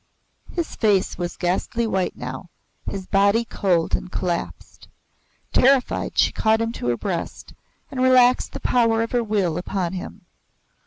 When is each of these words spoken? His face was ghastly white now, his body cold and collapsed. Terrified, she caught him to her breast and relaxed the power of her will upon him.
His 0.51 0.75
face 0.75 1.15
was 1.19 1.37
ghastly 1.37 1.85
white 1.85 2.15
now, 2.17 2.49
his 2.89 3.05
body 3.05 3.45
cold 3.45 3.95
and 3.95 4.11
collapsed. 4.11 4.87
Terrified, 5.53 6.17
she 6.17 6.31
caught 6.31 6.59
him 6.59 6.71
to 6.71 6.87
her 6.87 6.97
breast 6.97 7.53
and 7.91 8.01
relaxed 8.01 8.53
the 8.53 8.59
power 8.59 9.03
of 9.03 9.11
her 9.11 9.23
will 9.23 9.59
upon 9.59 9.93
him. 9.93 10.25